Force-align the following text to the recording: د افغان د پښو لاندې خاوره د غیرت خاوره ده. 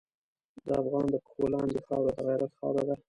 د 0.65 0.67
افغان 0.81 1.05
د 1.13 1.15
پښو 1.23 1.43
لاندې 1.53 1.79
خاوره 1.87 2.11
د 2.15 2.17
غیرت 2.27 2.51
خاوره 2.59 2.83
ده. 2.89 2.95